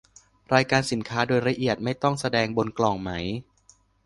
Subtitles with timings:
[0.53, 3.11] รายการสินค้าโดยละเอียดไม่ต้องแสดงบนกล่องไหม